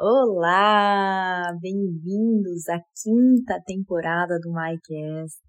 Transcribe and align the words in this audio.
Olá, 0.00 1.42
bem-vindos 1.60 2.68
à 2.68 2.78
quinta 3.02 3.60
temporada 3.66 4.38
do 4.38 4.52
MyCast. 4.52 5.40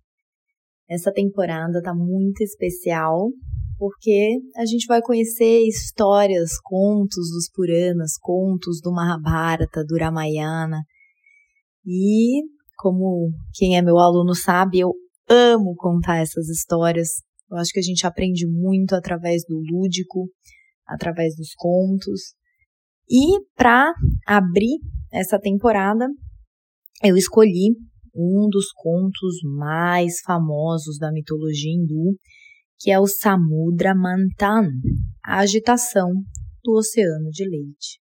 Essa 0.89 1.13
temporada 1.13 1.79
tá 1.83 1.93
muito 1.93 2.41
especial 2.41 3.29
porque 3.77 4.39
a 4.55 4.65
gente 4.65 4.87
vai 4.87 5.03
conhecer 5.03 5.67
histórias, 5.67 6.59
contos 6.63 7.29
dos 7.29 7.47
Puranas, 7.53 8.13
contos 8.19 8.81
do 8.81 8.91
Mahabharata, 8.91 9.85
do 9.85 9.95
Ramayana. 9.95 10.81
E, 11.85 12.41
como 12.75 13.29
quem 13.53 13.77
é 13.77 13.83
meu 13.83 13.99
aluno 13.99 14.33
sabe, 14.33 14.79
eu 14.79 14.95
amo 15.29 15.75
contar 15.75 16.23
essas 16.23 16.49
histórias. 16.49 17.09
Eu 17.51 17.57
acho 17.57 17.71
que 17.71 17.79
a 17.79 17.83
gente 17.83 18.07
aprende 18.07 18.47
muito 18.47 18.95
através 18.95 19.43
do 19.47 19.59
lúdico, 19.59 20.27
através 20.87 21.35
dos 21.35 21.53
contos. 21.55 22.38
E 23.09 23.39
para 23.55 23.91
abrir 24.27 24.77
essa 25.11 25.39
temporada, 25.39 26.05
eu 27.03 27.17
escolhi 27.17 27.75
um 28.13 28.47
dos 28.49 28.71
contos 28.71 29.37
mais 29.57 30.19
famosos 30.23 30.99
da 30.99 31.11
mitologia 31.11 31.71
hindu, 31.71 32.15
que 32.77 32.91
é 32.91 32.99
o 32.99 33.07
Samudra 33.07 33.95
Manthan, 33.95 34.69
a 35.25 35.39
agitação 35.39 36.11
do 36.63 36.73
oceano 36.77 37.29
de 37.31 37.49
leite. 37.49 37.99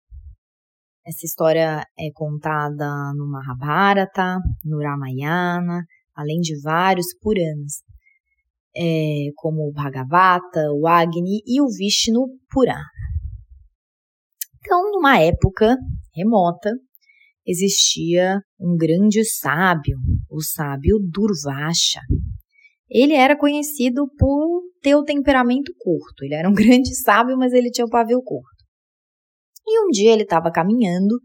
Essa 1.07 1.25
história 1.25 1.83
é 1.99 2.11
contada 2.13 2.87
no 3.17 3.27
Mahabharata, 3.31 4.37
no 4.63 4.79
Ramayana, 4.79 5.85
além 6.15 6.39
de 6.41 6.61
vários 6.61 7.07
Puranas, 7.19 7.83
é, 8.77 9.29
como 9.37 9.69
o 9.69 9.73
Bhagavata, 9.73 10.71
o 10.73 10.87
Agni 10.87 11.41
e 11.47 11.63
o 11.63 11.69
Vishnu 11.69 12.27
Purana. 12.51 12.98
Então, 14.61 14.91
numa 14.93 15.19
época 15.21 15.77
remota, 16.15 16.71
existia 17.47 18.41
um 18.61 18.77
grande 18.77 19.25
sábio, 19.25 19.97
o 20.31 20.43
sábio 20.43 20.99
Durvasha. 21.01 22.01
Ele 22.91 23.15
era 23.15 23.37
conhecido 23.37 24.09
por 24.19 24.63
ter 24.83 24.95
o 24.95 25.05
temperamento 25.05 25.73
curto. 25.79 26.25
Ele 26.25 26.35
era 26.35 26.49
um 26.49 26.55
grande 26.55 26.95
sábio, 26.95 27.37
mas 27.37 27.53
ele 27.53 27.71
tinha 27.71 27.87
o 27.87 27.91
pavio 27.91 28.23
curto. 28.23 28.59
E 29.67 29.85
um 29.85 29.89
dia 29.91 30.13
ele 30.13 30.23
estava 30.23 30.51
caminhando 30.51 31.21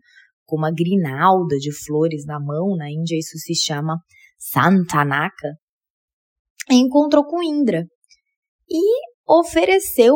com 0.45 0.57
uma 0.57 0.71
grinalda 0.71 1.57
de 1.57 1.71
flores 1.85 2.25
na 2.25 2.39
mão, 2.39 2.75
na 2.75 2.91
Índia 2.91 3.17
isso 3.17 3.37
se 3.37 3.55
chama 3.55 3.97
Santanaka, 4.37 5.53
e 6.69 6.75
encontrou 6.75 7.25
com 7.25 7.41
Indra 7.41 7.85
e 8.69 9.01
ofereceu 9.27 10.15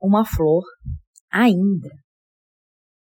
uma 0.00 0.24
flor 0.24 0.64
a 1.30 1.48
Indra. 1.48 1.94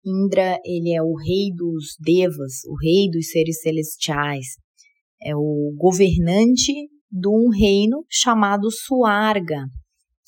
Indra, 0.07 0.57
ele 0.63 0.93
é 0.93 1.01
o 1.01 1.15
rei 1.15 1.51
dos 1.53 1.95
devas, 1.99 2.63
o 2.65 2.75
rei 2.81 3.09
dos 3.09 3.29
seres 3.29 3.61
celestiais. 3.61 4.45
É 5.21 5.35
o 5.35 5.73
governante 5.77 6.71
de 7.11 7.27
um 7.27 7.49
reino 7.49 8.05
chamado 8.09 8.69
Suarga, 8.71 9.65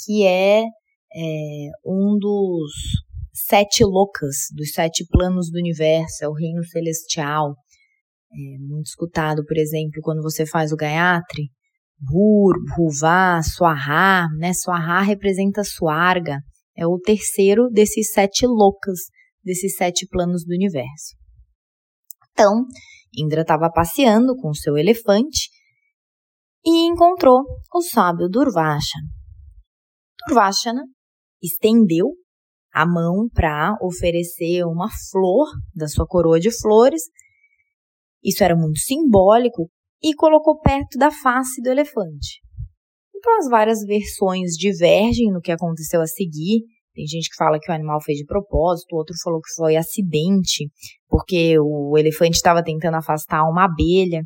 que 0.03 0.25
é, 0.25 0.61
é 0.61 1.69
um 1.85 2.17
dos 2.19 2.72
sete 3.33 3.83
loucas, 3.83 4.35
dos 4.55 4.73
sete 4.73 5.05
planos 5.09 5.50
do 5.50 5.57
universo, 5.57 6.23
é 6.23 6.27
o 6.27 6.33
reino 6.33 6.63
celestial. 6.63 7.55
É 8.31 8.57
muito 8.59 8.88
escutado, 8.88 9.44
por 9.45 9.57
exemplo, 9.57 10.02
quando 10.02 10.22
você 10.22 10.45
faz 10.45 10.72
o 10.72 10.75
Gayatri, 10.75 11.50
Bur, 12.00 12.55
Bhuva, 12.75 13.41
Swaha, 13.44 14.27
né? 14.38 14.53
Swaha 14.53 15.02
representa 15.02 15.63
Suarga, 15.63 16.39
é 16.77 16.88
o 16.88 16.97
terceiro 16.97 17.69
desses 17.69 18.11
sete 18.11 18.45
loucas 18.45 19.00
desses 19.43 19.75
sete 19.75 20.07
planos 20.07 20.45
do 20.45 20.53
universo. 20.53 21.15
Então, 22.31 22.65
Indra 23.15 23.41
estava 23.41 23.71
passeando 23.71 24.35
com 24.35 24.53
seu 24.53 24.77
elefante 24.77 25.49
e 26.65 26.87
encontrou 26.87 27.41
o 27.73 27.81
sábio 27.81 28.29
Durvashana. 28.29 29.07
Durvashana 30.28 30.83
estendeu 31.41 32.07
a 32.73 32.85
mão 32.85 33.28
para 33.33 33.75
oferecer 33.81 34.63
uma 34.66 34.89
flor 35.11 35.47
da 35.73 35.88
sua 35.88 36.05
coroa 36.05 36.39
de 36.39 36.51
flores. 36.51 37.01
Isso 38.23 38.44
era 38.44 38.55
muito 38.55 38.79
simbólico 38.79 39.69
e 40.01 40.13
colocou 40.13 40.59
perto 40.59 40.97
da 40.97 41.11
face 41.11 41.61
do 41.61 41.69
elefante. 41.69 42.41
Então 43.16 43.38
as 43.38 43.49
várias 43.49 43.79
versões 43.81 44.51
divergem 44.51 45.31
no 45.31 45.41
que 45.41 45.51
aconteceu 45.51 46.01
a 46.01 46.07
seguir. 46.07 46.63
Tem 46.99 47.07
gente 47.07 47.29
que 47.29 47.37
fala 47.37 47.57
que 47.57 47.71
o 47.71 47.73
animal 47.73 48.01
fez 48.03 48.17
de 48.17 48.25
propósito, 48.25 48.93
outro 48.93 49.15
falou 49.23 49.39
que 49.39 49.53
foi 49.55 49.77
acidente, 49.77 50.69
porque 51.07 51.57
o 51.57 51.97
elefante 51.97 52.35
estava 52.35 52.61
tentando 52.61 52.97
afastar 52.97 53.41
uma 53.43 53.63
abelha. 53.63 54.23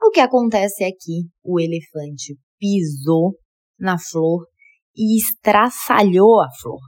O 0.00 0.10
que 0.10 0.20
acontece 0.20 0.84
é 0.84 0.90
que 0.92 1.24
o 1.42 1.58
elefante 1.58 2.38
pisou 2.60 3.36
na 3.76 3.98
flor 3.98 4.46
e 4.94 5.18
estraçalhou 5.18 6.40
a 6.40 6.48
flor. 6.62 6.80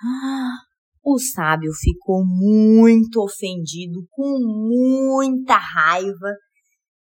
O 1.06 1.18
sábio 1.18 1.70
ficou 1.74 2.24
muito 2.24 3.22
ofendido, 3.22 4.06
com 4.10 4.38
muita 4.40 5.58
raiva, 5.58 6.34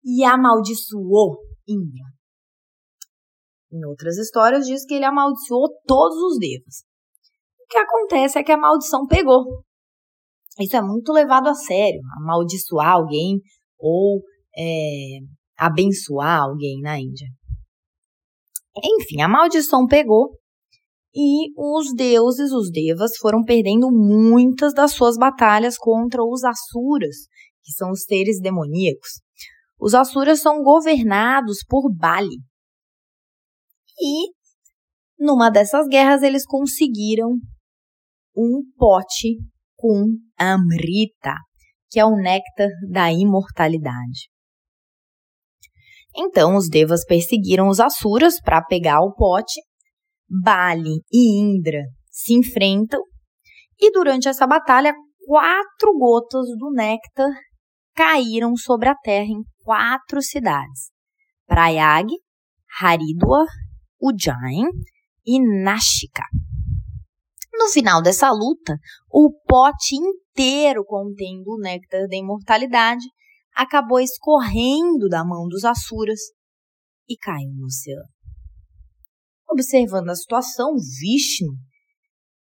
e 0.04 0.24
amaldiçoou 0.24 1.36
Indra. 1.68 2.02
Em 3.72 3.86
outras 3.86 4.18
histórias 4.18 4.66
diz 4.66 4.84
que 4.84 4.94
ele 4.94 5.04
amaldiçoou 5.04 5.68
todos 5.86 6.16
os 6.16 6.38
devas 6.40 6.82
que 7.72 7.78
acontece 7.78 8.38
é 8.38 8.44
que 8.44 8.52
a 8.52 8.56
maldição 8.58 9.06
pegou. 9.06 9.64
Isso 10.60 10.76
é 10.76 10.82
muito 10.82 11.12
levado 11.12 11.48
a 11.48 11.54
sério, 11.54 12.00
amaldiçoar 12.18 12.92
alguém 12.92 13.40
ou 13.78 14.20
é, 14.56 15.18
abençoar 15.56 16.42
alguém 16.42 16.80
na 16.82 17.00
Índia. 17.00 17.26
Enfim, 18.76 19.22
a 19.22 19.28
maldição 19.28 19.86
pegou 19.86 20.38
e 21.14 21.50
os 21.56 21.94
deuses, 21.94 22.52
os 22.52 22.70
devas, 22.70 23.16
foram 23.16 23.42
perdendo 23.42 23.90
muitas 23.90 24.74
das 24.74 24.92
suas 24.92 25.16
batalhas 25.16 25.76
contra 25.76 26.22
os 26.22 26.42
asuras, 26.44 27.16
que 27.62 27.72
são 27.72 27.90
os 27.90 28.04
seres 28.04 28.40
demoníacos. 28.40 29.20
Os 29.78 29.94
asuras 29.94 30.40
são 30.40 30.62
governados 30.62 31.64
por 31.66 31.90
Bali. 31.90 32.38
E 33.98 34.32
numa 35.18 35.50
dessas 35.50 35.86
guerras 35.86 36.22
eles 36.22 36.44
conseguiram 36.44 37.36
um 38.36 38.62
pote 38.76 39.38
com 39.76 40.06
amrita, 40.38 41.34
que 41.90 41.98
é 41.98 42.04
o 42.04 42.16
néctar 42.16 42.68
da 42.90 43.12
imortalidade. 43.12 44.30
Então 46.16 46.56
os 46.56 46.68
devas 46.68 47.04
perseguiram 47.04 47.68
os 47.68 47.80
asuras 47.80 48.40
para 48.40 48.62
pegar 48.62 49.00
o 49.00 49.14
pote. 49.14 49.60
Bali 50.28 51.02
e 51.12 51.40
Indra 51.40 51.82
se 52.10 52.34
enfrentam 52.34 53.00
e 53.78 53.90
durante 53.90 54.28
essa 54.28 54.46
batalha 54.46 54.94
quatro 55.26 55.92
gotas 55.98 56.46
do 56.58 56.70
néctar 56.70 57.30
caíram 57.94 58.56
sobre 58.56 58.88
a 58.88 58.94
terra 58.94 59.26
em 59.26 59.42
quatro 59.62 60.22
cidades: 60.22 60.90
Prayag, 61.46 62.08
Haridwar, 62.80 63.46
Ujjain 64.00 64.68
e 65.26 65.40
Nashika. 65.62 66.24
No 67.62 67.68
final 67.68 68.02
dessa 68.02 68.28
luta, 68.32 68.76
o 69.08 69.32
pote 69.46 69.94
inteiro 69.94 70.84
contendo 70.84 71.52
o 71.52 71.58
néctar 71.60 72.08
da 72.08 72.16
imortalidade 72.16 73.04
acabou 73.54 74.00
escorrendo 74.00 75.08
da 75.08 75.24
mão 75.24 75.46
dos 75.46 75.64
Asuras 75.64 76.18
e 77.08 77.16
caiu 77.16 77.52
no 77.54 77.66
oceano. 77.66 78.08
Observando 79.48 80.08
a 80.08 80.14
situação, 80.16 80.74
Vishnu, 80.74 81.52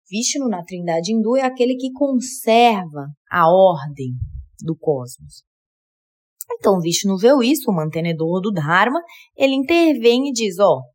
Vishnu 0.10 0.48
na 0.48 0.64
Trindade 0.64 1.12
Hindu 1.12 1.36
é 1.36 1.42
aquele 1.42 1.76
que 1.76 1.92
conserva 1.92 3.08
a 3.30 3.50
ordem 3.50 4.14
do 4.62 4.74
cosmos. 4.74 5.44
Então 6.54 6.80
Vishnu 6.80 7.18
vê 7.18 7.28
isso, 7.44 7.70
o 7.70 7.76
mantenedor 7.76 8.40
do 8.40 8.54
Dharma, 8.54 9.02
ele 9.36 9.54
intervém 9.54 10.30
e 10.30 10.32
diz: 10.32 10.60
ó, 10.60 10.78
oh, 10.78 10.93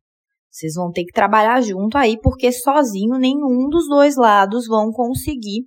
vocês 0.59 0.73
vão 0.73 0.91
ter 0.91 1.05
que 1.05 1.13
trabalhar 1.13 1.61
junto 1.61 1.97
aí, 1.97 2.19
porque 2.21 2.51
sozinho 2.51 3.17
nenhum 3.17 3.69
dos 3.69 3.87
dois 3.87 4.17
lados 4.17 4.67
vão 4.67 4.91
conseguir 4.91 5.63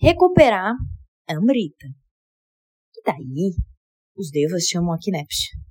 recuperar 0.00 0.72
a 1.28 1.36
Amrita. 1.36 1.86
E 2.96 3.02
daí, 3.04 3.54
os 4.16 4.30
devas 4.30 4.64
chamam 4.64 4.92
aqui, 4.94 5.10
né? 5.10 5.24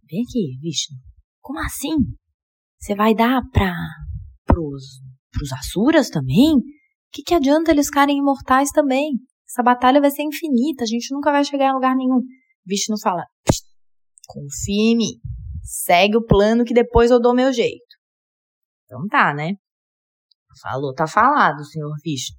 Vem 0.08 0.22
aqui, 0.22 0.60
Vishnu. 0.62 0.98
Como 1.42 1.60
assim? 1.60 1.96
Você 2.80 2.94
vai 2.94 3.16
dar 3.16 3.42
para 3.52 3.74
pros, 4.46 5.02
pros 5.32 5.52
Asuras 5.52 6.10
também? 6.10 6.56
O 6.56 6.62
que, 7.12 7.24
que 7.24 7.34
adianta 7.34 7.72
eles 7.72 7.88
ficarem 7.88 8.20
imortais 8.20 8.70
também? 8.70 9.14
Essa 9.50 9.64
batalha 9.64 10.00
vai 10.00 10.12
ser 10.12 10.22
infinita, 10.22 10.84
a 10.84 10.88
gente 10.88 11.12
nunca 11.12 11.32
vai 11.32 11.44
chegar 11.44 11.70
em 11.70 11.74
lugar 11.74 11.96
nenhum. 11.96 12.22
Vishnu 12.64 13.00
fala, 13.02 13.26
confie 14.28 14.92
em 14.92 14.98
mim, 14.98 15.20
segue 15.64 16.18
o 16.18 16.26
plano 16.26 16.64
que 16.64 16.74
depois 16.74 17.10
eu 17.10 17.20
dou 17.20 17.34
meu 17.34 17.52
jeito. 17.52 17.95
Então 18.96 19.08
tá, 19.08 19.34
né? 19.34 19.56
Falou, 20.62 20.94
tá 20.94 21.06
falado, 21.06 21.66
senhor 21.66 21.92
Vishnu. 22.02 22.38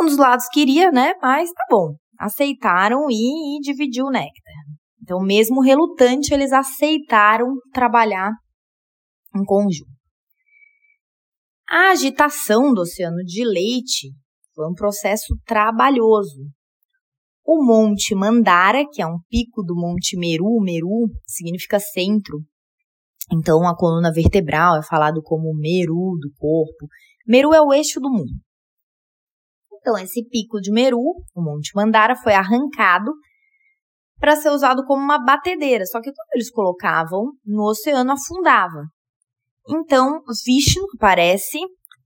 Um 0.00 0.06
dos 0.06 0.16
lados 0.16 0.46
queria, 0.52 0.92
né? 0.92 1.14
Mas 1.20 1.50
tá 1.52 1.64
bom. 1.68 1.96
aceitaram 2.18 3.10
e, 3.10 3.58
e 3.58 3.60
dividir 3.60 4.04
o 4.04 4.10
néctar. 4.10 4.54
Então, 5.02 5.20
mesmo 5.20 5.60
relutante, 5.60 6.32
eles 6.32 6.52
aceitaram 6.52 7.48
trabalhar 7.72 8.30
em 9.34 9.44
conjunto. 9.44 9.90
A 11.68 11.90
agitação 11.90 12.72
do 12.72 12.82
oceano 12.82 13.22
de 13.24 13.44
leite 13.44 14.12
foi 14.54 14.68
um 14.68 14.74
processo 14.74 15.36
trabalhoso. 15.44 16.48
O 17.44 17.64
Monte 17.64 18.14
Mandara, 18.14 18.84
que 18.90 19.02
é 19.02 19.06
um 19.06 19.18
pico 19.28 19.62
do 19.62 19.74
Monte 19.74 20.16
Meru, 20.16 20.60
Meru 20.62 21.10
significa 21.26 21.80
centro. 21.80 22.38
Então, 23.32 23.66
a 23.66 23.76
coluna 23.76 24.12
vertebral 24.12 24.76
é 24.76 24.82
falado 24.82 25.22
como 25.22 25.54
Meru 25.54 26.18
do 26.20 26.30
corpo. 26.38 26.86
Meru 27.26 27.54
é 27.54 27.60
o 27.60 27.72
eixo 27.72 28.00
do 28.00 28.10
mundo. 28.10 28.32
Então, 29.72 29.98
esse 29.98 30.26
pico 30.28 30.60
de 30.60 30.70
Meru, 30.70 30.98
o 31.34 31.42
Monte 31.42 31.70
Mandara, 31.74 32.16
foi 32.16 32.34
arrancado 32.34 33.12
para 34.18 34.36
ser 34.36 34.50
usado 34.50 34.84
como 34.86 35.02
uma 35.02 35.22
batedeira. 35.22 35.84
Só 35.86 36.00
que 36.00 36.12
quando 36.12 36.34
eles 36.34 36.50
colocavam 36.50 37.32
no 37.44 37.64
oceano, 37.68 38.12
afundava. 38.12 38.84
Então, 39.68 40.20
Vishnu 40.44 40.84
aparece 40.96 41.58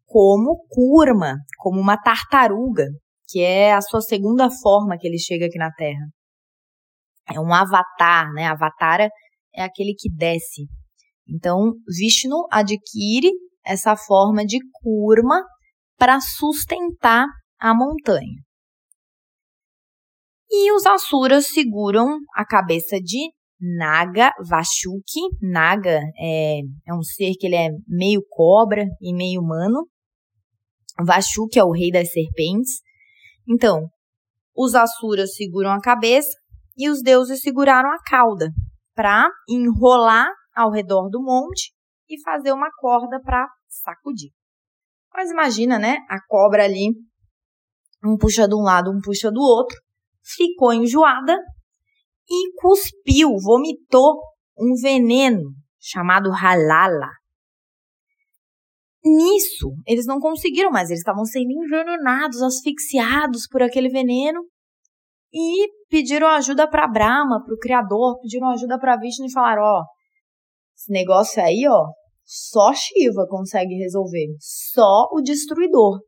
como 0.06 0.64
Kurma, 0.68 1.36
como 1.58 1.80
uma 1.80 2.00
tartaruga, 2.00 2.86
que 3.28 3.40
é 3.40 3.74
a 3.74 3.80
sua 3.80 4.00
segunda 4.00 4.48
forma 4.50 4.96
que 4.98 5.06
ele 5.06 5.18
chega 5.18 5.46
aqui 5.46 5.58
na 5.58 5.70
Terra. 5.72 6.06
É 7.30 7.38
um 7.38 7.52
avatar, 7.52 8.32
né? 8.32 8.46
Avatara 8.46 9.10
é 9.54 9.62
aquele 9.62 9.94
que 9.96 10.08
desce. 10.10 10.66
Então, 11.28 11.74
Vishnu 11.86 12.46
adquire 12.50 13.30
essa 13.64 13.96
forma 13.96 14.44
de 14.44 14.58
Kurma 14.82 15.44
para 15.98 16.20
sustentar 16.20 17.26
a 17.58 17.74
montanha. 17.74 18.42
E 20.50 20.72
os 20.72 20.86
Asuras 20.86 21.48
seguram 21.48 22.18
a 22.34 22.46
cabeça 22.46 22.98
de 22.98 23.30
Naga 23.60 24.32
Vashuki. 24.48 25.20
Naga 25.42 26.00
é, 26.18 26.60
é 26.86 26.94
um 26.94 27.02
ser 27.02 27.34
que 27.38 27.46
ele 27.46 27.56
é 27.56 27.68
meio 27.86 28.22
cobra 28.30 28.86
e 29.00 29.14
meio 29.14 29.42
humano. 29.42 29.86
Vashuki 31.04 31.58
é 31.58 31.64
o 31.64 31.70
rei 31.70 31.90
das 31.90 32.10
serpentes. 32.10 32.80
Então, 33.46 33.88
os 34.56 34.74
Asuras 34.74 35.34
seguram 35.34 35.70
a 35.70 35.80
cabeça 35.80 36.30
e 36.76 36.88
os 36.88 37.02
deuses 37.02 37.40
seguraram 37.40 37.90
a 37.90 38.02
cauda 38.02 38.50
para 38.94 39.28
enrolar 39.48 40.28
ao 40.58 40.72
redor 40.72 41.08
do 41.08 41.22
monte 41.22 41.72
e 42.08 42.20
fazer 42.22 42.52
uma 42.52 42.68
corda 42.80 43.20
para 43.20 43.46
sacudir. 43.68 44.32
Mas 45.14 45.30
imagina, 45.30 45.78
né? 45.78 45.98
A 46.08 46.20
cobra 46.26 46.64
ali, 46.64 46.88
um 48.04 48.16
puxa 48.16 48.48
de 48.48 48.54
um 48.54 48.62
lado, 48.62 48.90
um 48.90 49.00
puxa 49.00 49.30
do 49.30 49.40
outro, 49.40 49.76
ficou 50.22 50.72
enjoada 50.72 51.38
e 52.28 52.52
cuspiu, 52.60 53.30
vomitou 53.40 54.20
um 54.58 54.74
veneno 54.82 55.52
chamado 55.80 56.30
halala. 56.30 57.08
Nisso, 59.04 59.72
eles 59.86 60.06
não 60.06 60.18
conseguiram 60.18 60.70
mais, 60.70 60.90
eles 60.90 61.00
estavam 61.00 61.24
sendo 61.24 61.50
envenenados, 61.52 62.42
asfixiados 62.42 63.46
por 63.46 63.62
aquele 63.62 63.88
veneno 63.88 64.40
e 65.32 65.68
pediram 65.88 66.26
ajuda 66.28 66.68
para 66.68 66.88
Brahma, 66.88 67.42
para 67.44 67.54
o 67.54 67.58
Criador, 67.58 68.18
pediram 68.20 68.50
ajuda 68.50 68.78
para 68.78 68.96
Vishnu 68.96 69.26
e 69.26 69.32
falaram: 69.32 69.62
ó, 69.62 69.84
esse 70.78 70.92
negócio 70.92 71.42
aí, 71.42 71.66
ó, 71.68 71.88
só 72.24 72.72
Shiva 72.72 73.26
consegue 73.28 73.74
resolver, 73.74 74.28
só 74.38 75.08
o 75.12 75.20
destruidor. 75.20 75.98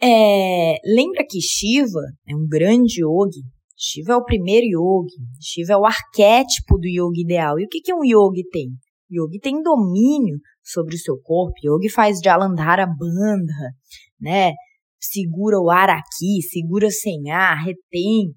É, 0.00 0.74
lembra 0.84 1.24
que 1.26 1.40
Shiva 1.40 2.00
é 2.28 2.36
um 2.36 2.46
grande 2.46 3.00
yogi, 3.00 3.40
Shiva 3.84 4.12
é 4.12 4.16
o 4.16 4.24
primeiro 4.24 4.66
yogi. 4.66 5.16
Shiva 5.40 5.72
é 5.72 5.76
o 5.76 5.84
arquétipo 5.84 6.78
do 6.78 6.86
yogi 6.86 7.22
ideal. 7.22 7.58
E 7.58 7.64
o 7.64 7.68
que, 7.68 7.80
que 7.80 7.92
um 7.92 8.04
yogi 8.04 8.48
tem? 8.48 8.68
Yogi 9.10 9.40
tem 9.40 9.60
domínio 9.60 10.38
sobre 10.62 10.94
o 10.94 10.98
seu 10.98 11.18
corpo. 11.20 11.54
Yogi 11.64 11.88
faz 11.88 12.20
Jalandhara 12.22 12.86
Bandha, 12.86 13.74
né? 14.20 14.52
Segura 15.00 15.58
o 15.58 15.68
ar 15.68 15.90
aqui, 15.90 16.40
segura 16.48 16.90
sem 16.90 17.28
ar, 17.32 17.56
retém. 17.56 18.32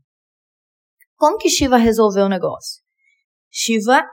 Como 1.16 1.38
que 1.38 1.48
Shiva 1.48 1.78
resolveu 1.78 2.26
o 2.26 2.30
negócio? 2.30 2.85
Shiva 3.58 4.06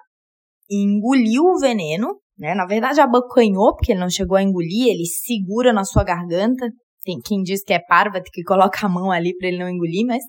engoliu 0.71 1.43
o 1.43 1.59
veneno, 1.59 2.21
né? 2.39 2.55
Na 2.55 2.65
verdade, 2.65 3.01
abocanhou, 3.01 3.75
porque 3.75 3.91
ele 3.91 4.01
não 4.01 4.09
chegou 4.09 4.37
a 4.37 4.43
engolir, 4.43 4.87
ele 4.87 5.05
segura 5.05 5.73
na 5.73 5.85
sua 5.85 6.05
garganta. 6.05 6.71
Tem 7.03 7.19
quem 7.21 7.43
diz 7.43 7.65
que 7.65 7.73
é 7.73 7.81
Parvati 7.81 8.31
que 8.33 8.45
coloca 8.45 8.87
a 8.87 8.89
mão 8.89 9.11
ali 9.11 9.37
para 9.37 9.49
ele 9.49 9.59
não 9.59 9.69
engolir, 9.69 10.07
mas 10.07 10.23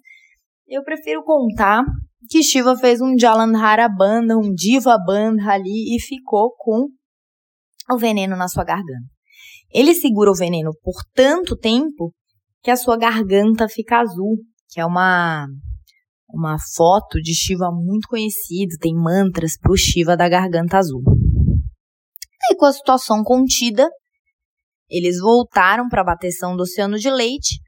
eu 0.67 0.83
prefiro 0.83 1.23
contar 1.23 1.83
que 2.27 2.41
Shiva 2.41 2.75
fez 2.75 3.01
um 3.01 3.15
Jalandhara 3.15 3.87
Bandha, 3.87 4.35
um 4.35 4.51
Diva 4.51 4.97
Bandha 4.97 5.51
ali 5.51 5.95
e 5.95 6.01
ficou 6.01 6.51
com 6.57 6.87
o 7.91 7.97
veneno 7.97 8.35
na 8.35 8.47
sua 8.47 8.63
garganta. 8.63 9.13
Ele 9.71 9.93
segura 9.93 10.31
o 10.31 10.35
veneno 10.35 10.71
por 10.81 10.95
tanto 11.13 11.55
tempo 11.55 12.11
que 12.63 12.71
a 12.71 12.75
sua 12.75 12.97
garganta 12.97 13.67
fica 13.67 13.99
azul, 13.99 14.37
que 14.69 14.79
é 14.79 14.85
uma 14.85 15.45
uma 16.33 16.57
foto 16.75 17.21
de 17.21 17.31
Shiva 17.33 17.69
muito 17.71 18.07
conhecido, 18.07 18.75
tem 18.79 18.95
mantras 18.95 19.55
para 19.55 19.71
o 19.71 19.77
Shiva 19.77 20.17
da 20.17 20.27
garganta 20.27 20.79
azul. 20.79 21.03
E 22.49 22.55
com 22.55 22.65
a 22.65 22.73
situação 22.73 23.23
contida, 23.23 23.87
eles 24.89 25.19
voltaram 25.19 25.87
para 25.87 26.01
a 26.01 26.05
bateção 26.05 26.55
do 26.57 26.63
Oceano 26.63 26.97
de 26.97 27.09
Leite 27.09 27.61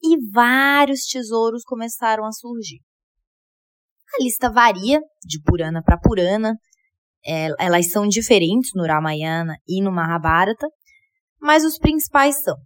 e 0.00 0.16
vários 0.30 1.00
tesouros 1.06 1.64
começaram 1.64 2.24
a 2.24 2.30
surgir. 2.32 2.80
A 4.16 4.22
lista 4.22 4.48
varia 4.48 5.00
de 5.24 5.42
Purana 5.42 5.82
para 5.82 5.98
Purana, 5.98 6.54
é, 7.26 7.48
elas 7.58 7.90
são 7.90 8.06
diferentes 8.06 8.70
no 8.74 8.86
Ramayana 8.86 9.56
e 9.66 9.82
no 9.82 9.90
Mahabharata, 9.90 10.68
mas 11.40 11.64
os 11.64 11.78
principais 11.78 12.40
são: 12.42 12.56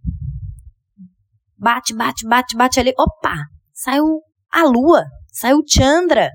bate, 1.57 1.95
bate, 1.95 2.27
bate, 2.27 2.55
bate 2.55 2.79
ali, 2.79 2.93
opa, 2.97 3.45
saiu 3.73 4.21
a 4.51 4.63
lua, 4.63 5.05
saiu 5.39 5.59
Chandra, 5.67 6.29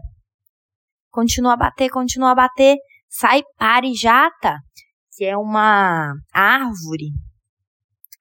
continua 1.11 1.55
a 1.55 1.57
bater, 1.57 1.91
continua 1.91 2.33
a 2.33 2.35
bater, 2.35 2.77
sai 3.09 3.43
Parijata, 3.59 4.59
que 5.17 5.25
é 5.25 5.37
uma 5.37 6.15
árvore 6.33 7.13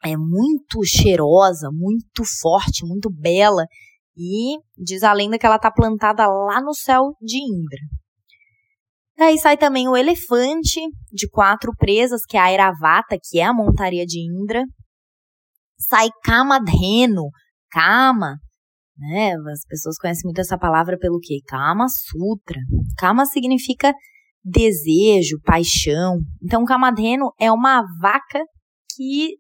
é 0.04 0.18
muito 0.18 0.84
cheirosa, 0.86 1.70
muito 1.72 2.24
forte, 2.42 2.86
muito 2.86 3.10
bela. 3.10 3.66
E 4.16 4.58
diz 4.78 5.02
a 5.02 5.14
lenda 5.14 5.40
que 5.40 5.46
ela 5.46 5.56
está 5.56 5.72
plantada 5.72 6.28
lá 6.28 6.62
no 6.62 6.74
céu 6.76 7.16
de 7.22 7.38
Indra. 7.38 7.80
Daí 9.18 9.38
sai 9.40 9.58
também 9.58 9.88
o 9.88 9.96
elefante 9.96 10.82
de 11.12 11.30
quatro 11.30 11.72
presas, 11.78 12.26
que 12.26 12.36
é 12.36 12.40
a 12.40 12.46
Airavata, 12.46 13.18
que 13.22 13.40
é 13.40 13.46
a 13.46 13.54
montaria 13.54 14.06
de 14.06 14.20
Indra. 14.20 14.64
Sai 15.78 16.10
Kamadhenu, 16.24 17.30
Kama, 17.72 18.38
né? 18.98 19.34
As 19.52 19.66
pessoas 19.68 19.98
conhecem 19.98 20.24
muito 20.26 20.40
essa 20.40 20.58
palavra 20.58 20.98
pelo 20.98 21.20
quê? 21.20 21.40
Kama 21.48 21.88
Sutra. 21.88 22.60
Kama 22.98 23.26
significa 23.26 23.94
desejo, 24.44 25.40
paixão. 25.44 26.20
Então, 26.42 26.66
Kamadhenu 26.66 27.32
é 27.40 27.52
uma 27.52 27.84
vaca 28.02 28.44
que, 28.96 29.36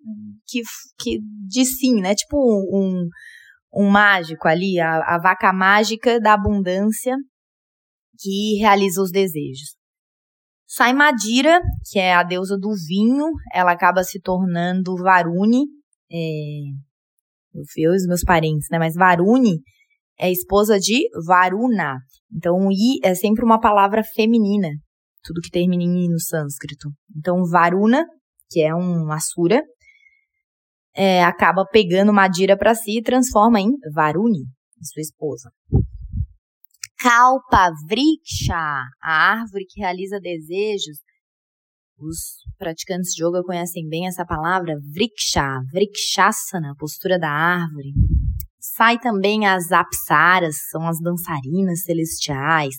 que, 0.47 0.61
que 0.99 1.19
diz 1.47 1.77
sim, 1.77 2.01
né? 2.01 2.15
Tipo 2.15 2.37
um, 2.37 3.07
um, 3.73 3.89
mágico 3.89 4.47
ali, 4.47 4.79
a, 4.79 5.15
a 5.15 5.19
vaca 5.19 5.51
mágica 5.51 6.19
da 6.19 6.33
abundância 6.33 7.15
que 8.17 8.57
realiza 8.59 9.01
os 9.01 9.11
desejos. 9.11 9.75
Sai 10.65 10.93
Madira, 10.93 11.61
que 11.91 11.99
é 11.99 12.15
a 12.15 12.23
deusa 12.23 12.57
do 12.57 12.71
vinho, 12.87 13.27
ela 13.53 13.73
acaba 13.73 14.03
se 14.03 14.19
tornando 14.19 14.95
Varuni, 14.95 15.65
é, 16.11 16.61
eu 17.77 17.93
e 17.93 17.95
os 17.95 18.05
meus 18.05 18.23
parentes, 18.23 18.67
né? 18.71 18.79
Mas 18.79 18.95
Varuni 18.95 19.59
é 20.19 20.31
esposa 20.31 20.79
de 20.79 21.07
Varuna. 21.25 21.97
Então, 22.35 22.71
I 22.71 22.99
é 23.03 23.13
sempre 23.15 23.43
uma 23.43 23.59
palavra 23.59 24.03
feminina, 24.03 24.69
tudo 25.23 25.41
que 25.41 25.51
termina 25.51 25.83
em 25.83 26.05
I 26.05 26.07
no 26.07 26.19
sânscrito. 26.19 26.89
Então, 27.15 27.43
Varuna 27.45 28.05
que 28.53 28.61
é 28.61 28.73
um 28.73 29.11
Asura, 29.11 29.63
é, 30.95 31.23
acaba 31.23 31.65
pegando 31.65 32.13
Madira 32.13 32.55
para 32.55 32.75
si 32.75 32.99
e 32.99 33.01
transforma 33.01 33.59
em 33.59 33.71
Varuni, 33.91 34.45
sua 34.79 35.01
esposa. 35.01 35.49
Kalpa 36.99 37.71
Vriksha, 37.89 38.53
a 39.01 39.39
árvore 39.39 39.65
que 39.67 39.81
realiza 39.81 40.19
desejos. 40.19 40.99
Os 42.05 42.35
praticantes 42.57 43.13
de 43.13 43.23
yoga 43.23 43.41
conhecem 43.43 43.87
bem 43.87 44.07
essa 44.07 44.25
palavra, 44.25 44.75
Vriksha, 44.93 45.59
Vrikshasana, 45.71 46.75
postura 46.77 47.17
da 47.17 47.29
árvore. 47.29 47.93
Sai 48.59 48.99
também 48.99 49.45
as 49.47 49.71
apsaras, 49.71 50.55
são 50.69 50.87
as 50.87 50.99
dançarinas 50.99 51.83
celestiais 51.83 52.75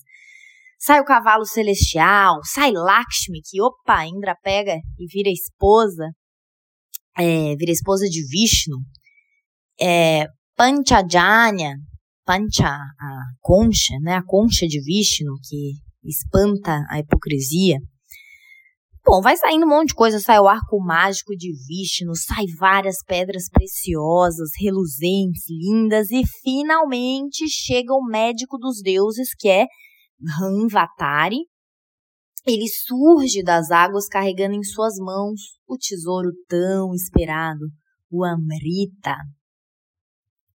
sai 0.84 1.00
o 1.00 1.04
cavalo 1.04 1.46
celestial, 1.46 2.40
sai 2.44 2.70
Lakshmi, 2.70 3.40
que 3.42 3.60
opa, 3.62 4.06
Indra 4.06 4.36
pega 4.42 4.76
e 4.98 5.06
vira 5.06 5.30
esposa, 5.30 6.10
é, 7.16 7.56
vira 7.56 7.72
esposa 7.72 8.06
de 8.06 8.20
Vishnu. 8.26 8.76
É, 9.80 10.26
Panchajanya, 10.54 11.76
Pancha, 12.24 12.68
a 12.68 13.22
concha, 13.40 13.94
né? 14.02 14.16
A 14.16 14.22
concha 14.22 14.66
de 14.66 14.80
Vishnu 14.80 15.34
que 15.42 15.72
espanta 16.04 16.84
a 16.90 16.98
hipocrisia. 16.98 17.78
Bom, 19.06 19.20
vai 19.20 19.36
saindo 19.36 19.66
um 19.66 19.68
monte 19.68 19.88
de 19.88 19.94
coisa, 19.94 20.18
sai 20.18 20.38
o 20.40 20.48
arco 20.48 20.82
mágico 20.82 21.36
de 21.36 21.52
Vishnu, 21.52 22.16
sai 22.16 22.46
várias 22.58 22.96
pedras 23.06 23.50
preciosas, 23.50 24.48
reluzentes, 24.58 25.44
lindas 25.50 26.10
e 26.10 26.22
finalmente 26.42 27.46
chega 27.46 27.92
o 27.92 28.02
médico 28.02 28.56
dos 28.56 28.80
deuses 28.80 29.34
que 29.38 29.46
é 29.50 29.66
Ranvatari. 30.38 31.40
Ele 32.46 32.66
surge 32.66 33.42
das 33.42 33.70
águas 33.70 34.08
carregando 34.08 34.54
em 34.54 34.62
suas 34.62 34.94
mãos 34.96 35.38
o 35.68 35.76
tesouro 35.76 36.30
tão 36.48 36.94
esperado, 36.94 37.66
o 38.10 38.24
Amrita. 38.24 39.16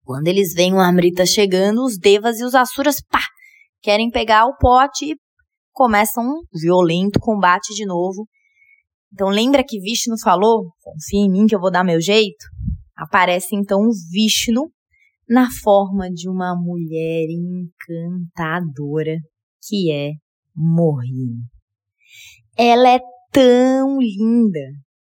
Quando 0.03 0.27
eles 0.27 0.53
veem 0.55 0.73
o 0.73 0.79
Amrita 0.79 1.23
chegando, 1.23 1.83
os 1.83 1.99
Devas 1.99 2.39
e 2.39 2.43
os 2.43 2.55
Asuras, 2.55 2.99
pá, 3.11 3.21
querem 3.79 4.09
pegar 4.09 4.47
o 4.47 4.57
pote 4.57 5.11
e 5.11 5.15
começam 5.71 6.23
um 6.23 6.41
violento 6.51 7.19
combate 7.19 7.75
de 7.75 7.85
novo. 7.85 8.27
Então 9.11 9.29
lembra 9.29 9.63
que 9.67 9.79
Vishnu 9.79 10.19
falou, 10.21 10.71
confia 10.81 11.19
em 11.19 11.31
mim 11.31 11.45
que 11.45 11.55
eu 11.55 11.59
vou 11.59 11.71
dar 11.71 11.83
meu 11.83 11.99
jeito? 11.99 12.45
Aparece 12.95 13.55
então 13.55 13.79
o 13.79 13.91
Vishnu 14.11 14.71
na 15.27 15.47
forma 15.63 16.09
de 16.09 16.29
uma 16.29 16.55
mulher 16.55 17.27
encantadora 17.29 19.17
que 19.61 19.91
é 19.91 20.11
Mohini. 20.55 21.43
Ela 22.57 22.95
é 22.95 22.99
tão 23.31 23.99
linda 23.99 24.59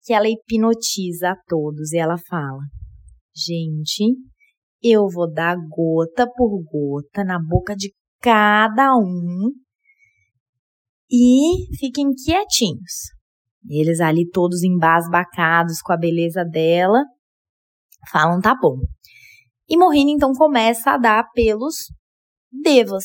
que 0.03 0.13
ela 0.13 0.29
hipnotiza 0.29 1.32
a 1.32 1.36
todos 1.48 1.91
e 1.94 1.98
ela 1.98 2.18
fala: 2.18 2.62
Gente, 3.36 4.15
eu 4.82 5.08
vou 5.08 5.32
dar 5.32 5.56
gota 5.56 6.27
por 6.27 6.63
gota 6.63 7.24
na 7.24 7.39
boca 7.39 7.75
de 7.75 7.94
cada 8.22 8.96
um 8.98 9.51
e 11.10 11.75
fiquem 11.77 12.13
quietinhos. 12.13 13.18
Eles 13.68 14.00
ali 14.00 14.30
todos 14.30 14.63
embasbacados 14.63 15.82
com 15.82 15.92
a 15.92 15.98
beleza 15.98 16.44
dela, 16.46 17.04
falam 18.12 18.39
tá 18.39 18.56
bom. 18.56 18.78
E 19.68 19.78
Mohini 19.78 20.13
então 20.13 20.34
começa 20.34 20.92
a 20.92 20.98
dar 20.98 21.30
pelos 21.34 21.75
devas. 22.51 23.04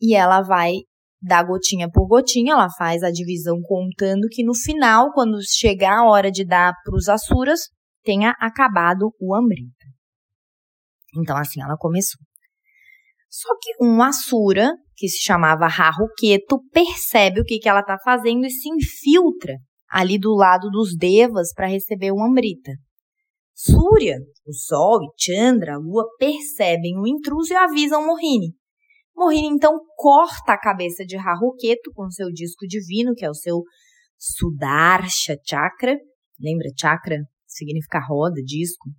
E 0.00 0.14
ela 0.14 0.42
vai 0.42 0.72
dar 1.20 1.42
gotinha 1.44 1.90
por 1.90 2.06
gotinha, 2.06 2.52
ela 2.52 2.68
faz 2.70 3.02
a 3.02 3.10
divisão 3.10 3.60
contando 3.62 4.28
que 4.30 4.44
no 4.44 4.54
final, 4.54 5.12
quando 5.12 5.38
chegar 5.42 5.98
a 5.98 6.08
hora 6.08 6.30
de 6.30 6.44
dar 6.44 6.74
para 6.84 6.94
os 6.94 7.08
Asuras, 7.08 7.70
tenha 8.04 8.30
acabado 8.38 9.12
o 9.20 9.34
Amrita. 9.34 9.86
Então 11.16 11.36
assim 11.36 11.60
ela 11.62 11.76
começou. 11.76 12.20
Só 13.28 13.48
que 13.60 13.84
um 13.84 14.02
Asura, 14.02 14.72
que 14.98 15.08
se 15.08 15.22
chamava 15.22 15.68
Rahuketu, 15.68 16.60
percebe 16.72 17.40
o 17.40 17.44
que, 17.44 17.60
que 17.60 17.68
ela 17.68 17.80
está 17.80 17.96
fazendo 18.04 18.44
e 18.44 18.50
se 18.50 18.68
infiltra 18.68 19.54
ali 19.88 20.18
do 20.18 20.34
lado 20.34 20.68
dos 20.70 20.96
Devas 20.96 21.52
para 21.54 21.68
receber 21.68 22.10
o 22.10 22.20
Amrita. 22.20 22.72
Surya, 23.54 24.16
o 24.44 24.52
Sol 24.52 24.98
e 25.04 25.08
Chandra, 25.16 25.74
a 25.74 25.78
Lua, 25.78 26.04
percebem 26.18 26.98
o 26.98 27.06
intruso 27.06 27.52
e 27.52 27.56
avisam 27.56 28.04
Mohini. 28.04 28.54
Mohini 29.16 29.46
então 29.46 29.78
corta 29.96 30.52
a 30.52 30.60
cabeça 30.60 31.04
de 31.04 31.16
Rahuketu 31.16 31.92
com 31.94 32.10
seu 32.10 32.28
disco 32.32 32.66
divino, 32.66 33.14
que 33.14 33.24
é 33.24 33.30
o 33.30 33.34
seu 33.34 33.62
Sudarsha 34.18 35.36
Chakra. 35.46 35.96
Lembra, 36.40 36.68
chakra 36.76 37.18
significa 37.46 38.00
roda, 38.00 38.42
disco. 38.44 38.90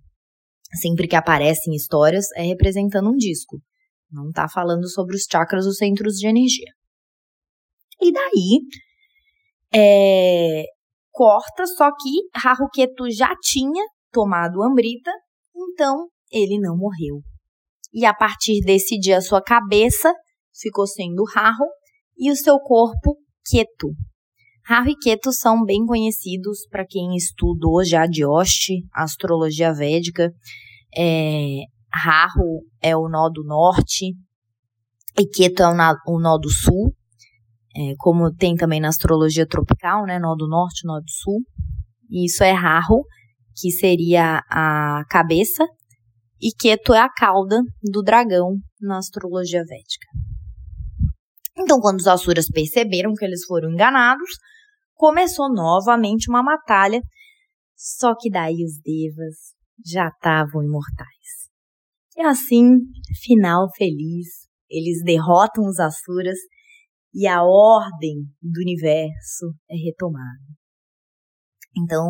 Sempre 0.80 1.06
que 1.06 1.16
aparece 1.16 1.70
em 1.70 1.74
histórias, 1.74 2.26
é 2.36 2.42
representando 2.42 3.10
um 3.10 3.16
disco. 3.16 3.60
Não 4.10 4.28
está 4.28 4.48
falando 4.48 4.88
sobre 4.88 5.14
os 5.16 5.24
chakras, 5.30 5.66
os 5.66 5.76
centros 5.76 6.14
de 6.14 6.26
energia. 6.26 6.72
E 8.00 8.12
daí, 8.12 8.60
é, 9.72 10.64
corta, 11.12 11.66
só 11.66 11.90
que 11.90 12.28
Haruketu 12.34 13.10
já 13.10 13.34
tinha 13.42 13.84
tomado 14.10 14.62
Amrita, 14.62 15.12
então 15.54 16.08
ele 16.30 16.58
não 16.58 16.76
morreu. 16.76 17.22
E 17.92 18.04
a 18.04 18.14
partir 18.14 18.60
desse 18.60 18.98
dia, 18.98 19.18
a 19.18 19.22
sua 19.22 19.42
cabeça 19.42 20.12
ficou 20.54 20.86
sendo 20.86 21.24
Rahu 21.24 21.68
e 22.16 22.30
o 22.30 22.36
seu 22.36 22.58
corpo 22.58 23.16
Ketu. 23.44 23.92
Rahu 24.64 24.90
e 24.90 24.96
Ketu 24.96 25.32
são 25.32 25.64
bem 25.64 25.84
conhecidos 25.84 26.66
para 26.70 26.86
quem 26.86 27.16
estudou 27.16 27.84
já 27.84 28.06
de 28.06 28.24
Oste, 28.24 28.84
astrologia 28.94 29.72
védica. 29.72 30.32
É, 30.96 31.62
Rahu 31.92 32.62
é 32.82 32.96
o 32.96 33.08
nó 33.08 33.28
do 33.28 33.44
norte 33.44 34.14
e 35.18 35.26
Ketu 35.26 35.62
é 35.62 35.68
o, 35.68 35.74
na, 35.74 35.96
o 36.06 36.20
nó 36.20 36.38
do 36.38 36.48
sul 36.48 36.94
é, 37.76 37.94
como 37.98 38.34
tem 38.34 38.56
também 38.56 38.80
na 38.80 38.88
astrologia 38.88 39.46
tropical, 39.46 40.04
né, 40.04 40.18
nó 40.18 40.34
do 40.34 40.48
norte, 40.48 40.86
nó 40.86 40.98
do 41.00 41.10
sul. 41.10 41.40
E 42.08 42.26
isso 42.26 42.42
é 42.42 42.50
Rahu, 42.50 43.04
que 43.56 43.70
seria 43.70 44.42
a 44.50 45.04
cabeça, 45.08 45.64
e 46.40 46.50
Ketu 46.52 46.92
é 46.92 47.00
a 47.00 47.08
cauda 47.08 47.60
do 47.82 48.02
dragão 48.02 48.56
na 48.80 48.98
astrologia 48.98 49.62
védica. 49.64 50.06
Então, 51.56 51.78
quando 51.80 52.00
os 52.00 52.06
Asuras 52.06 52.48
perceberam 52.48 53.14
que 53.14 53.24
eles 53.24 53.44
foram 53.44 53.70
enganados, 53.70 54.30
começou 54.94 55.52
novamente 55.52 56.28
uma 56.28 56.42
batalha, 56.42 57.00
só 57.76 58.14
que 58.18 58.30
daí 58.30 58.64
os 58.64 58.80
Devas 58.82 59.54
já 59.84 60.08
estavam 60.08 60.62
imortais. 60.62 61.08
E 62.20 62.22
assim, 62.22 62.76
final 63.22 63.66
feliz, 63.78 64.46
eles 64.68 65.02
derrotam 65.02 65.64
os 65.64 65.80
Asuras 65.80 66.36
e 67.14 67.26
a 67.26 67.42
ordem 67.42 68.26
do 68.42 68.60
universo 68.60 69.54
é 69.70 69.74
retomada. 69.74 70.44
Então, 71.74 72.04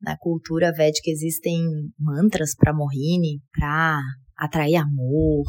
na 0.00 0.16
cultura 0.16 0.72
védica 0.72 1.10
existem 1.10 1.58
mantras 1.98 2.54
para 2.54 2.72
Mohini, 2.72 3.42
para 3.52 3.98
atrair 4.36 4.76
amor. 4.76 5.44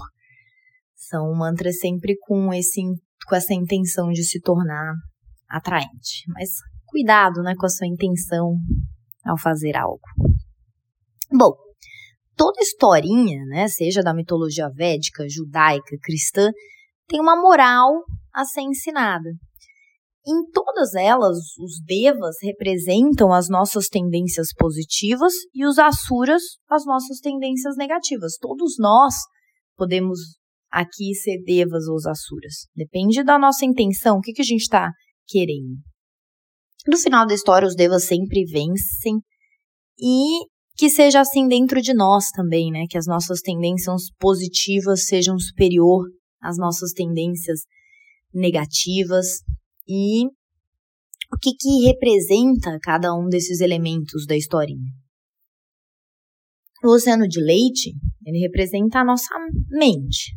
São 0.96 1.32
mantras 1.36 1.78
sempre 1.78 2.18
com 2.18 2.52
esse 2.52 2.82
com 3.28 3.36
essa 3.36 3.54
intenção 3.54 4.10
de 4.10 4.24
se 4.24 4.42
tornar 4.42 4.96
atraente. 5.48 6.24
Mas 6.30 6.50
cuidado, 6.84 7.44
né, 7.44 7.54
com 7.56 7.68
a 7.68 7.70
sua 7.70 7.86
intenção 7.86 8.56
ao 9.24 9.38
fazer 9.38 9.78
algo. 9.78 10.02
Bom, 11.32 11.67
toda 12.38 12.62
historinha, 12.62 13.44
né, 13.48 13.68
seja 13.68 14.02
da 14.02 14.14
mitologia 14.14 14.70
védica, 14.70 15.28
judaica, 15.28 15.98
cristã, 16.02 16.52
tem 17.08 17.20
uma 17.20 17.36
moral 17.36 18.04
a 18.34 18.46
ser 18.46 18.62
ensinada. 18.62 19.30
Em 20.26 20.52
todas 20.52 20.94
elas, 20.94 21.38
os 21.58 21.82
devas 21.86 22.36
representam 22.44 23.32
as 23.32 23.48
nossas 23.50 23.88
tendências 23.88 24.50
positivas 24.54 25.34
e 25.54 25.66
os 25.66 25.80
asuras 25.80 26.44
as 26.70 26.86
nossas 26.86 27.20
tendências 27.20 27.78
negativas. 27.78 28.34
Todos 28.38 28.76
nós 28.78 29.14
podemos 29.78 30.20
aqui 30.70 31.14
ser 31.16 31.42
devas 31.44 31.88
ou 31.88 31.96
asuras. 31.96 32.68
Depende 32.76 33.24
da 33.24 33.40
nossa 33.40 33.66
intenção, 33.66 34.18
o 34.18 34.22
que, 34.22 34.34
que 34.34 34.42
a 34.42 34.46
gente 34.46 34.64
está 34.64 34.92
querendo. 35.26 35.78
No 36.86 36.98
final 36.98 37.26
da 37.26 37.34
história, 37.34 37.68
os 37.68 37.76
devas 37.76 38.04
sempre 38.04 38.44
vencem 38.46 39.20
e 39.98 40.46
que 40.78 40.90
seja 40.90 41.22
assim 41.22 41.48
dentro 41.48 41.82
de 41.82 41.94
nós 41.94 42.30
também, 42.30 42.72
né? 42.72 42.86
Que 42.88 42.98
as 42.98 43.08
nossas 43.08 43.42
tendências 43.42 44.12
positivas 44.20 45.06
sejam 45.06 45.38
superior 45.40 46.08
às 46.40 46.58
nossas 46.58 46.92
tendências 46.92 47.62
negativas 48.32 49.42
e 49.88 50.28
o 51.34 51.38
que, 51.42 51.52
que 51.60 51.86
representa 51.88 52.78
cada 52.82 53.14
um 53.14 53.28
desses 53.28 53.60
elementos 53.60 54.28
da 54.28 54.36
historinha. 54.36 54.92
O 56.84 56.94
oceano 56.94 57.28
de 57.28 57.42
leite, 57.42 57.94
ele 58.24 58.38
representa 58.40 59.00
a 59.00 59.04
nossa 59.04 59.34
mente. 59.70 60.32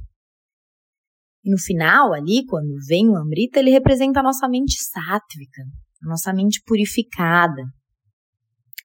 E 1.45 1.51
no 1.51 1.59
final, 1.59 2.15
ali, 2.15 2.47
quando 2.47 2.75
vem 2.89 3.09
o 3.11 3.17
Amrita, 3.17 3.61
ele 3.61 3.71
representa 3.71 4.21
a 4.21 4.23
nossa 4.23 4.49
mente 4.49 4.83
sátvica, 4.83 5.63
a 6.03 6.09
nossa 6.09 6.33
mente 6.33 6.63
purificada. 6.65 7.63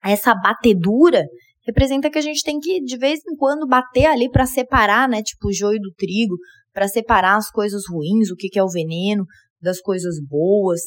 Essa 0.03 0.35
batedura 0.35 1.25
representa 1.65 2.09
que 2.09 2.17
a 2.17 2.21
gente 2.21 2.43
tem 2.43 2.59
que, 2.59 2.81
de 2.81 2.97
vez 2.97 3.19
em 3.27 3.35
quando, 3.35 3.67
bater 3.67 4.05
ali 4.05 4.29
para 4.29 4.45
separar, 4.45 5.09
né, 5.09 5.21
tipo 5.21 5.47
o 5.47 5.53
joio 5.53 5.79
do 5.79 5.91
trigo, 5.93 6.35
para 6.73 6.87
separar 6.87 7.37
as 7.37 7.49
coisas 7.49 7.83
ruins, 7.89 8.29
o 8.29 8.35
que, 8.35 8.49
que 8.49 8.59
é 8.59 8.63
o 8.63 8.69
veneno, 8.69 9.25
das 9.61 9.79
coisas 9.79 10.15
boas. 10.27 10.81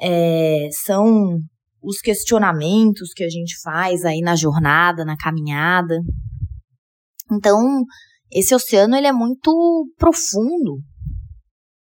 É, 0.00 0.68
são 0.84 1.38
os 1.80 1.98
questionamentos 1.98 3.12
que 3.14 3.22
a 3.22 3.28
gente 3.28 3.54
faz 3.62 4.04
aí 4.04 4.20
na 4.20 4.34
jornada, 4.34 5.04
na 5.04 5.16
caminhada. 5.16 5.98
Então, 7.30 7.84
esse 8.32 8.54
oceano 8.54 8.96
ele 8.96 9.06
é 9.06 9.12
muito 9.12 9.86
profundo. 9.96 10.80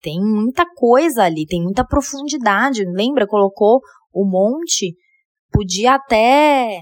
Tem 0.02 0.20
muita 0.20 0.64
coisa 0.74 1.22
ali, 1.22 1.46
tem 1.46 1.62
muita 1.62 1.86
profundidade. 1.86 2.84
Lembra, 2.84 3.26
colocou 3.26 3.80
o 4.12 4.24
monte, 4.28 4.94
podia 5.50 5.94
até 5.94 6.80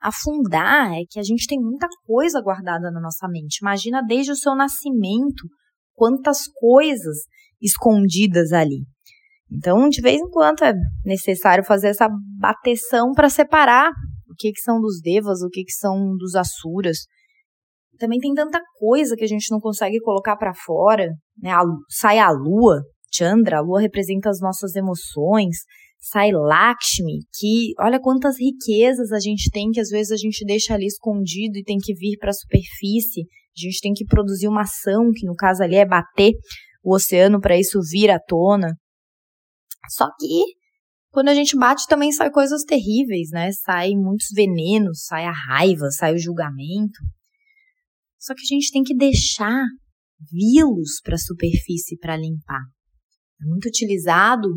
afundar 0.00 0.92
é 0.92 1.02
que 1.08 1.18
a 1.18 1.22
gente 1.22 1.46
tem 1.46 1.58
muita 1.60 1.86
coisa 2.06 2.40
guardada 2.40 2.90
na 2.90 3.00
nossa 3.00 3.28
mente. 3.28 3.58
Imagina 3.62 4.02
desde 4.02 4.32
o 4.32 4.36
seu 4.36 4.54
nascimento 4.54 5.46
quantas 5.94 6.46
coisas 6.46 7.18
escondidas 7.60 8.52
ali. 8.52 8.84
Então, 9.52 9.88
de 9.88 10.00
vez 10.00 10.20
em 10.20 10.30
quando 10.30 10.64
é 10.64 10.72
necessário 11.04 11.64
fazer 11.64 11.88
essa 11.88 12.08
bateção 12.38 13.12
para 13.12 13.28
separar 13.28 13.90
o 14.30 14.34
que, 14.38 14.52
que 14.52 14.60
são 14.60 14.80
dos 14.80 15.00
devas, 15.02 15.42
o 15.42 15.48
que, 15.50 15.64
que 15.64 15.72
são 15.72 16.16
dos 16.16 16.34
asuras. 16.36 16.98
Também 17.98 18.18
tem 18.18 18.32
tanta 18.32 18.60
coisa 18.78 19.16
que 19.16 19.24
a 19.24 19.28
gente 19.28 19.50
não 19.50 19.60
consegue 19.60 20.00
colocar 20.00 20.36
para 20.36 20.54
fora, 20.54 21.08
né? 21.36 21.52
Sai 21.90 22.18
a 22.18 22.30
lua, 22.30 22.82
Chandra, 23.12 23.58
a 23.58 23.60
lua 23.60 23.80
representa 23.80 24.30
as 24.30 24.40
nossas 24.40 24.74
emoções, 24.76 25.56
sai 26.00 26.32
Lakshmi, 26.32 27.20
que 27.38 27.72
olha 27.78 28.00
quantas 28.00 28.36
riquezas 28.38 29.12
a 29.12 29.20
gente 29.20 29.50
tem 29.50 29.70
que 29.70 29.80
às 29.80 29.90
vezes 29.90 30.12
a 30.12 30.16
gente 30.16 30.44
deixa 30.44 30.74
ali 30.74 30.86
escondido 30.86 31.58
e 31.58 31.64
tem 31.64 31.78
que 31.78 31.94
vir 31.94 32.16
para 32.18 32.30
a 32.30 32.34
superfície. 32.34 33.22
A 33.56 33.60
gente 33.60 33.80
tem 33.80 33.92
que 33.92 34.06
produzir 34.06 34.48
uma 34.48 34.62
ação, 34.62 35.10
que 35.14 35.26
no 35.26 35.34
caso 35.34 35.62
ali 35.62 35.76
é 35.76 35.84
bater 35.84 36.32
o 36.82 36.94
oceano 36.94 37.40
para 37.40 37.58
isso 37.58 37.80
vir 37.82 38.10
à 38.10 38.18
tona. 38.18 38.74
Só 39.90 40.06
que 40.18 40.44
quando 41.10 41.28
a 41.28 41.34
gente 41.34 41.56
bate 41.56 41.86
também 41.88 42.12
sai 42.12 42.30
coisas 42.30 42.62
terríveis, 42.64 43.30
né? 43.32 43.50
Sai 43.52 43.90
muitos 43.94 44.28
venenos, 44.32 45.04
sai 45.04 45.26
a 45.26 45.32
raiva, 45.32 45.90
sai 45.90 46.14
o 46.14 46.18
julgamento. 46.18 47.00
Só 48.18 48.34
que 48.34 48.42
a 48.42 48.54
gente 48.54 48.70
tem 48.70 48.82
que 48.82 48.94
deixar 48.94 49.64
vi-los 50.30 51.00
para 51.02 51.14
a 51.14 51.18
superfície 51.18 51.98
para 51.98 52.16
limpar. 52.16 52.62
É 53.42 53.46
muito 53.46 53.66
utilizado 53.66 54.48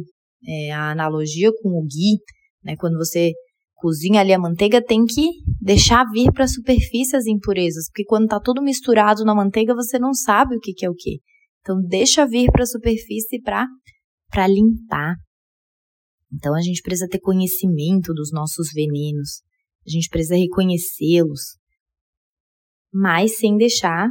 é, 0.48 0.72
a 0.72 0.92
analogia 0.92 1.52
com 1.62 1.70
o 1.70 1.84
ghee, 1.84 2.20
né? 2.64 2.76
Quando 2.78 2.98
você 2.98 3.34
cozinha 3.76 4.22
ali 4.22 4.32
a 4.32 4.40
manteiga, 4.40 4.82
tem 4.82 5.04
que 5.06 5.30
deixar 5.60 6.06
vir 6.12 6.32
para 6.32 6.46
a 6.46 6.48
superfície 6.48 7.18
as 7.18 7.26
impurezas, 7.26 7.88
porque 7.90 8.06
quando 8.06 8.24
está 8.24 8.40
tudo 8.40 8.62
misturado 8.62 9.26
na 9.26 9.36
manteiga, 9.36 9.76
você 9.76 10.00
não 10.00 10.14
sabe 10.14 10.56
o 10.56 10.60
que, 10.60 10.74
que 10.74 10.86
é 10.86 10.90
o 10.90 10.96
que. 10.96 11.20
Então, 11.60 11.82
deixa 11.82 12.26
vir 12.26 12.50
para 12.50 12.64
a 12.64 12.68
superfície 12.68 13.42
para 13.42 14.48
limpar. 14.48 15.16
Então, 16.32 16.56
a 16.56 16.62
gente 16.62 16.82
precisa 16.82 17.10
ter 17.10 17.20
conhecimento 17.20 18.14
dos 18.14 18.32
nossos 18.32 18.70
venenos, 18.74 19.42
a 19.86 19.90
gente 19.90 20.08
precisa 20.10 20.36
reconhecê-los, 20.36 21.58
mas 22.92 23.38
sem 23.38 23.58
deixar 23.58 24.08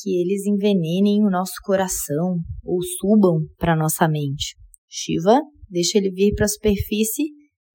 que 0.00 0.20
eles 0.20 0.46
envenenem 0.46 1.24
o 1.24 1.30
nosso 1.30 1.54
coração 1.62 2.36
ou 2.62 2.78
subam 2.82 3.40
para 3.58 3.74
nossa 3.74 4.06
mente. 4.06 4.54
Shiva 4.86 5.40
deixa 5.68 5.98
ele 5.98 6.10
vir 6.10 6.34
para 6.34 6.44
a 6.44 6.48
superfície, 6.48 7.24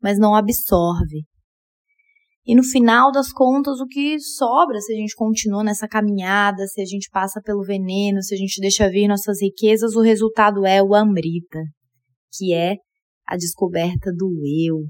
mas 0.01 0.17
não 0.17 0.35
absorve. 0.35 1.25
E 2.45 2.55
no 2.55 2.63
final 2.63 3.09
das 3.09 3.31
contas, 3.31 3.79
o 3.79 3.87
que 3.87 4.19
sobra 4.19 4.79
se 4.81 4.93
a 4.93 4.97
gente 4.97 5.15
continua 5.15 5.63
nessa 5.63 5.87
caminhada, 5.87 6.67
se 6.67 6.81
a 6.81 6.85
gente 6.85 7.09
passa 7.09 7.41
pelo 7.41 7.63
veneno, 7.63 8.21
se 8.21 8.35
a 8.35 8.37
gente 8.37 8.59
deixa 8.59 8.89
vir 8.89 9.07
nossas 9.07 9.41
riquezas, 9.41 9.95
o 9.95 10.01
resultado 10.01 10.65
é 10.65 10.83
o 10.83 10.93
Amrita, 10.93 11.59
que 12.33 12.53
é 12.53 12.75
a 13.25 13.37
descoberta 13.37 14.11
do 14.13 14.29
eu, 14.45 14.83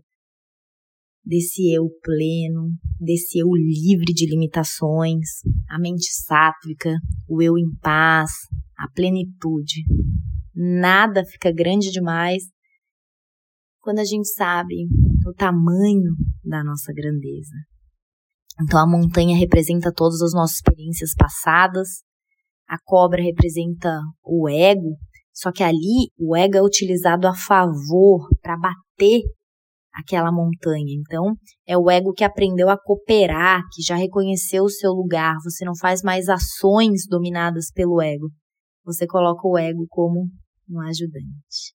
desse 1.24 1.72
eu 1.72 1.88
pleno, 2.01 2.72
desse 3.00 3.38
eu 3.38 3.48
livre 3.53 4.12
de 4.13 4.25
limitações, 4.27 5.27
a 5.69 5.79
mente 5.79 6.07
sátrica, 6.12 6.95
o 7.29 7.39
eu 7.39 7.55
em 7.55 7.69
paz, 7.81 8.31
a 8.75 8.89
plenitude. 8.91 9.83
Nada 10.55 11.24
fica 11.24 11.51
grande 11.51 11.91
demais 11.91 12.52
quando 13.84 14.00
a 14.00 14.06
gente 14.06 14.28
sabe 14.30 14.88
o 15.28 15.34
tamanho 15.34 16.16
da 16.44 16.63
nossa 16.63 16.94
grandeza. 16.94 17.54
Então 18.62 18.80
a 18.80 18.88
montanha 18.88 19.38
representa 19.38 19.92
todas 19.94 20.22
as 20.22 20.34
nossas 20.34 20.56
experiências 20.56 21.13
passadas, 21.13 21.90
a 22.68 22.78
cobra 22.82 23.22
representa 23.22 24.00
o 24.24 24.48
ego, 24.48 24.98
só 25.34 25.52
que 25.52 25.63
ali 25.63 26.10
o 26.18 26.34
ego 26.36 26.57
é 26.57 26.62
utilizado 26.62 27.27
a 27.27 27.36
favor 27.36 28.29
para 28.42 28.55
bater 28.55 29.24
aquela 29.92 30.31
montanha. 30.31 30.94
Então, 30.98 31.36
é 31.68 31.77
o 31.77 31.90
ego 31.90 32.14
que 32.14 32.24
aprendeu 32.24 32.70
a 32.70 32.77
cooperar, 32.77 33.62
que 33.74 33.84
já 33.84 33.96
reconheceu 33.96 34.64
o 34.64 34.70
seu 34.70 34.92
lugar. 34.92 35.36
Você 35.44 35.66
não 35.66 35.75
faz 35.75 36.01
mais 36.01 36.29
ações 36.29 37.05
dominadas 37.07 37.72
pelo 37.72 38.01
ego. 38.01 38.31
Você 38.86 39.05
coloca 39.05 39.48
o 39.48 39.57
ego 39.57 39.86
como 39.90 40.29
um 40.70 40.79
ajudante. 40.81 41.74